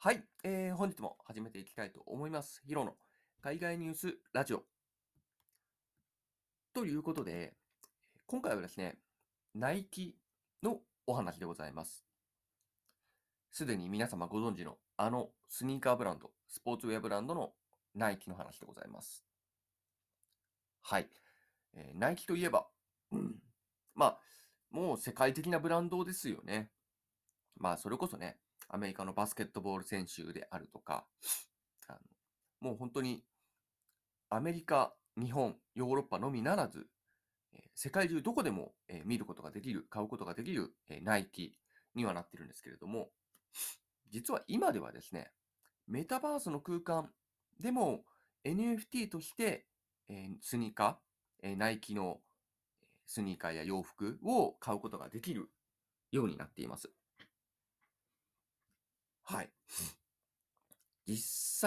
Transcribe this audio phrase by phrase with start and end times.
[0.00, 2.62] はい、えー、本日も始めていきたいと思います。
[2.64, 2.92] ヒロの
[3.42, 4.62] 海外ニュースラジオ。
[6.72, 7.54] ということで、
[8.28, 9.00] 今回はですね、
[9.56, 10.14] ナイキ
[10.62, 10.76] の
[11.08, 12.04] お話でございます。
[13.50, 17.50] すでに皆様ご存知のあのスニーカーブランド、スポーツウェアブランドの
[17.96, 19.24] ナイキの話でございます。
[20.80, 21.08] はい。
[21.74, 22.68] えー、ナイキといえば、
[23.10, 23.34] うん、
[23.96, 24.18] まあ、
[24.70, 26.70] もう世界的なブランドですよね。
[27.56, 28.38] まあ、それこそね、
[28.68, 31.06] アメリカのバスケットボール選手であるとか、
[31.88, 31.98] あの
[32.60, 33.22] もう本当に
[34.30, 36.86] アメリカ、日本、ヨーロッパのみならず、
[37.54, 41.56] え世界中どこでも、え見ることができる、買うことができる、えナイキ
[41.94, 43.10] にはなってるんですけれども、
[44.10, 45.32] 実は今ではですね、
[45.86, 47.10] メタバースの空間
[47.58, 48.04] でも
[48.44, 49.66] NFT として、
[50.08, 52.20] えスニーカー、えナイキの
[53.06, 55.50] スニーカーや洋服を買うことができる
[56.12, 56.90] ようになっています。
[59.30, 59.50] はい。
[61.06, 61.16] 実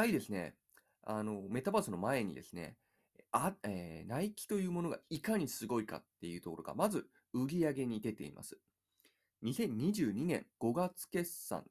[0.01, 0.55] 際ですね、
[1.03, 2.75] あの、メタバースの前にですね、
[3.31, 8.57] あ、えー、ナイキというものがいかにすごいかっていうところが、まず売り上げに出ています。
[9.43, 11.63] 2022年5月決算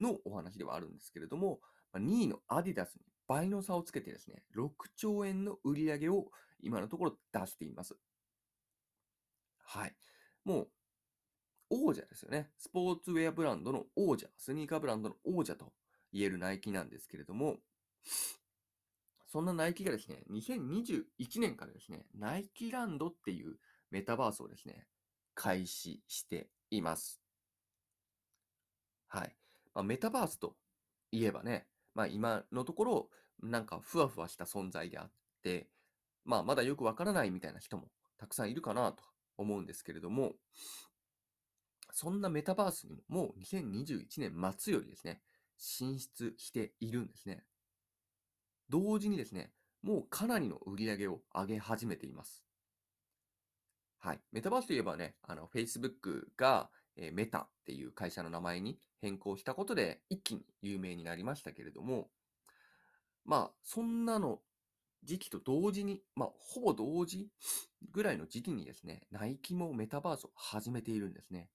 [0.00, 1.60] のお話ではあるんですけれども、
[1.94, 6.28] 2位のアディダスに倍の差をつけてですね、6兆円の売り上げを
[6.62, 7.94] 今のところ出しています。
[9.64, 9.94] はい。
[10.46, 10.68] もう
[11.70, 12.50] 王者ですよね。
[12.58, 15.72] スポーツウェアブランドの王者、スニーカーブランドの王者と
[16.12, 17.56] 言えるナイキなんですけれども、
[19.26, 23.56] そんなナイキがですね、2021年からですね、ナイキランドっていう
[23.90, 24.86] メタバースをですね、
[25.34, 27.20] 開始しています。
[29.08, 29.36] はい。
[29.74, 30.56] まあ、メタバースと
[31.12, 33.10] いえばね、まあ今のところ、
[33.42, 35.10] なんかふわふわした存在であっ
[35.42, 35.68] て、
[36.24, 39.02] まあまだよくわからないみたいな人もたくさんいるかなと
[39.36, 40.34] 思うんですけれども、
[41.96, 45.22] そんなメタバースにももう2021年末よりですね、
[45.56, 47.42] 進出しているんですね。
[48.68, 49.50] 同時にですね、
[49.82, 52.44] もうかなりの売り上げを上げ始めています。
[53.96, 54.20] はい。
[54.30, 62.10] メタバースといえばね、あの、Facebook が、えー、メタっていう会社の名前に変更したことで一気に有名になりましたけれども、
[63.24, 64.40] まあ、そんなの
[65.02, 67.30] 時期と同時に、まあ、ほぼ同時
[67.90, 71.48] ぐらいの時期にですね、ナイキもメタバースを始めているんですね。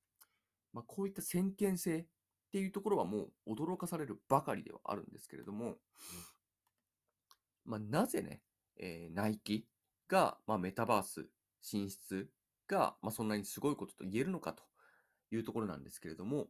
[0.74, 2.06] まあ、こういった先見性っ
[2.52, 5.76] ていうところはもう驚かされるばかりではあるんですけれども、
[7.66, 8.42] まあ、なぜね、
[8.80, 9.66] えー、ナイキ
[10.08, 11.28] が、まあ、メタバース
[11.62, 12.28] 進出
[12.68, 14.64] が、まあ、そんなにすごいことと言えるのかと
[15.32, 16.48] いうところなんですけれども、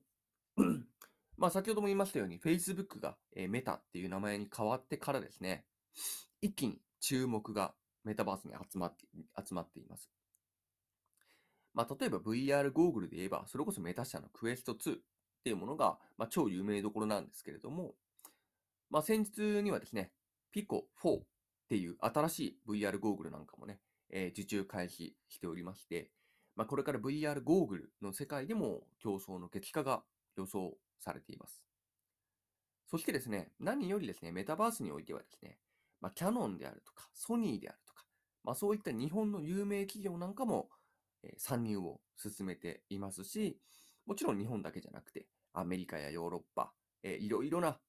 [1.38, 5.66] まあ先ほども言いましたように、Facebook が、えー、メタっていう名前に変わってからですね、
[6.42, 9.06] 一気に注目がメタバースに集まって、
[9.48, 10.10] 集まっています。
[11.74, 15.00] まあ、例えば VR ゴーグルで言えば、それこそメタ社のクエスト2っ
[15.44, 17.94] ていうものが、まあ、超有名どころなんですけれども、
[18.90, 20.12] まあ、先日にはですね、
[20.54, 21.24] Pico 4っ
[21.70, 26.10] ていう新しい VR ゴーグルなんかもね、えー、受注開始しておりまして、
[26.56, 30.04] まあ、これから VR ゴーグルの世界でも競争の激化が
[30.36, 31.64] 予想されています。
[32.90, 35.58] そしてですね、何よりですね、メタバースにおいてはですね、
[36.02, 38.04] まあ、キャノンであるとか、ソニーであるとか、
[38.44, 40.70] まあ、そういった日本の有名企業なんかも
[41.24, 43.60] え参入を進めていますし、
[44.06, 46.74] もちろん日本だけじゃなくて、アメリカやヨーロッパ、
[47.04, 47.80] えいろいろな、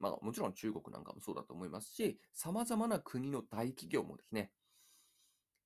[0.00, 4.52] まあもちろん中国なんかもそうだと思いますし、様々な国の大企業もですね、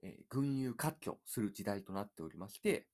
[0.02, 2.86] え群雄割拠する時代となっておりまして、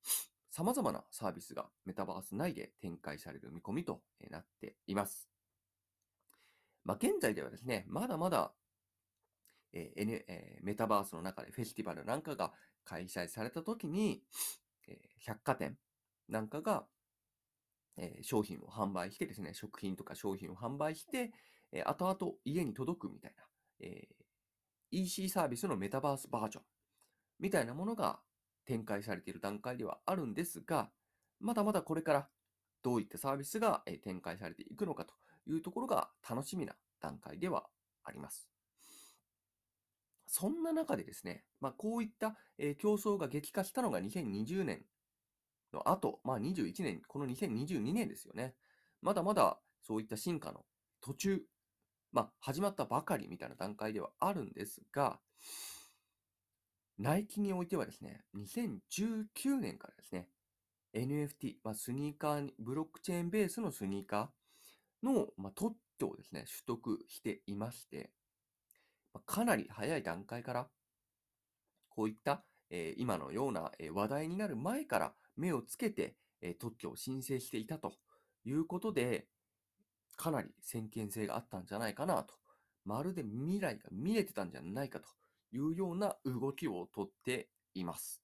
[0.51, 4.01] 様々なサービスがメタバース内で展開される見込みと
[4.31, 5.29] なっています。
[6.85, 8.53] まあ、現在ではですね、まだまだ
[9.77, 12.53] えー N えー、メタバースの中でフェスティバルなんかが
[12.85, 14.23] 開催された時に、
[14.89, 15.77] えー、百貨店
[16.31, 16.87] なんかが、
[17.99, 21.31] えー、商品を販売してですね、食品とか商品を販売して、
[21.73, 23.45] えー、後々家に届くみたいな、
[23.81, 26.65] えー、EC サービスのメタバースバージョン
[27.39, 28.21] みたいなものが
[28.65, 30.91] 展開されている段階ではあるんですが、
[31.39, 32.29] まだまだこれから
[32.83, 35.13] どういったサービスが展開されていくのかと
[35.47, 37.67] いうところが楽しみな段階では
[38.05, 38.56] あります。
[40.39, 44.83] そんな中でですね、まあ、こういった、えー、競争が激化したのが2020年
[45.73, 48.55] の後、まあ、21年、この2022年ですよね。
[49.01, 50.67] まだまだそういった進化の
[51.01, 51.43] 途中、
[52.13, 55.21] まあ、始まったばかりみたいな段階ではあるんですが、
[56.99, 60.29] ナイキにおいてはですね、2019年からですね、
[60.93, 68.11] NFT、まあ、スニーカー、ブロックチェーンベースのスニーカーの、まあ、特許をですね、取得していまして、
[69.25, 70.69] かなり早い段階から、
[71.89, 77.95] こういった、え、今のような、え、話題になる前から目をつけて、え、特許を申請していたと
[78.45, 79.29] いうことで、
[80.17, 82.35] かなり先見性があったんじゃないかなと、
[82.85, 85.09] まるで未来が見えてたんじゃないかと
[85.53, 88.23] いうような動きをとっています。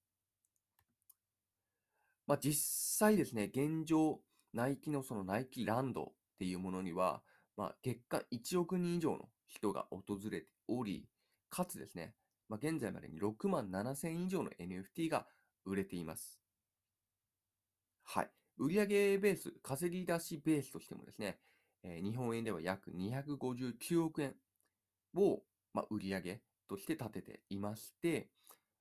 [2.26, 2.54] まあ、実
[2.98, 4.20] 際ですね、現状、
[4.52, 6.06] ナイキのそのナイキランドっ
[6.38, 7.22] ていうものには、
[7.56, 11.06] まあ、月間1億人以上の人が訪れており、
[11.50, 12.14] かつですね、
[12.48, 15.26] まあ、現在までに6万7千以上の NFT が
[15.64, 16.40] 売れています。
[18.04, 18.30] はい。
[18.58, 18.86] 売上
[19.18, 21.38] ベース、稼ぎ出しベースとしてもですね、
[21.82, 24.34] えー、日本円では約259億円
[25.14, 25.42] を、
[25.72, 28.28] まあ、売上として立てていまして、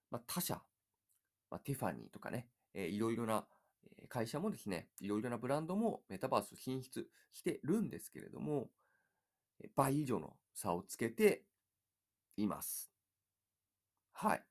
[0.09, 0.61] まあ、他社、
[1.49, 3.45] まあ、ティファニーとかね、えー、いろいろな
[4.09, 8.69] 会社もですね、いろいろなブランドもメタバース進出してるんですけれども、
[9.75, 11.43] 倍以上の差をつけて
[12.37, 12.91] います。
[14.13, 14.43] はい。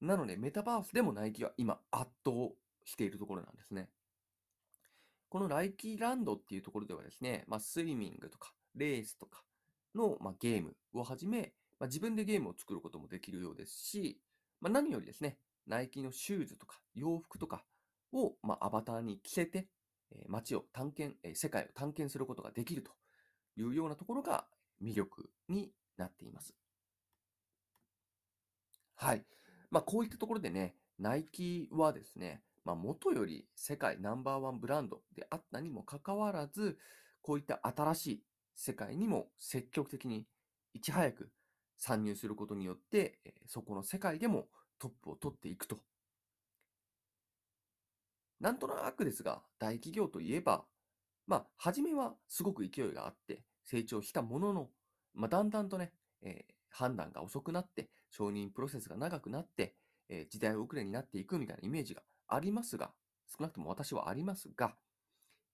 [0.00, 2.36] なので、メタバースでもナイキは今圧倒
[2.84, 3.88] しているところなんですね。
[5.28, 9.44] このナイキランドっていうところではですね、まあ、スイミングとかレースとか
[9.94, 14.20] の、まあ、ゲームをはじめ、まあ、自分でゲームを作ることもできるようですし、
[14.60, 17.64] まあ、何よりですね、ナイキのシューズとか洋服とか
[18.12, 19.68] を、まあ、アバターに着せて、
[20.10, 22.90] えー、街を探検、えー、世界を探検することができると
[23.56, 24.46] いうようなところが
[24.82, 26.59] 魅力になっています。
[29.00, 29.24] はい。
[29.70, 36.76] まあ、こういったところでね、ナイキはですね、まあ、元より世界ナンバーワンブランドであったにもかかわらず、
[37.22, 38.22] こういった新しい
[38.54, 40.26] 世界にも積極的に
[40.74, 41.30] いち早く
[41.78, 44.48] 参入することによって、そこの世界でも
[44.78, 45.78] トップを取っていくと。
[48.38, 50.66] なんとなくですが、大企業といえば、
[51.26, 54.68] まあ、初めはすごく勢いがあって成長したものの、
[55.14, 59.74] まあ、だんだんとね、えー、判断が遅くなって、承認プロセスが長くなって、
[60.08, 62.90] えー、時代遅れになっていくみたいなイメージがありますが、
[63.26, 64.74] 少なくとも私はありますが、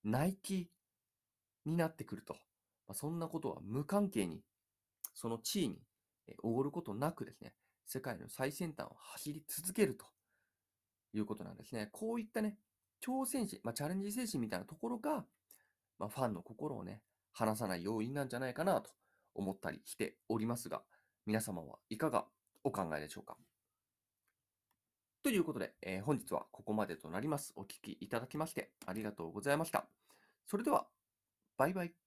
[0.05, 0.71] ナイキ
[1.65, 2.35] になってくると、
[2.87, 4.43] まあ、そんなことは無関係に、
[5.15, 5.79] その地位に
[6.43, 7.55] おごることなくですね、
[7.87, 10.07] 世界の最先端を走り続けると
[11.13, 11.89] いうことなんですね。
[11.93, 12.57] こういったね、
[13.05, 15.25] 挑戦心、まあ、チャレンジ精神みたいなところが、
[15.99, 17.03] まあ、ファンの心をね、
[17.33, 18.91] 離さない要因なんじゃないかなと
[19.35, 20.83] 思ったりしておりますが、
[21.27, 22.27] 皆様はいかが
[22.67, 23.37] お考えでしょうか
[25.23, 27.53] ということで、えー、本日はここまでとなります。
[27.57, 29.87] お聴きいただきましてありがとうございました。
[30.49, 30.87] それでは、
[31.57, 32.06] バイバイ。